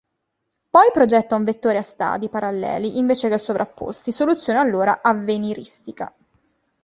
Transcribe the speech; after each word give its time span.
Poi 0.71 0.89
progetta 0.91 1.35
un 1.35 1.43
vettore 1.43 1.77
a 1.77 1.83
stadi 1.83 2.27
paralleli 2.27 2.97
invece 2.97 3.29
che 3.29 3.37
sovrapposti, 3.37 4.11
soluzione 4.11 4.57
allora 4.57 5.01
avveniristica. 5.03 6.11